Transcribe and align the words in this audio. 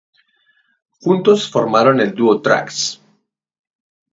Juntos 0.99 1.47
formaron 1.47 1.99
el 1.99 2.15
dúo 2.15 2.41
"Trax". 2.41 2.99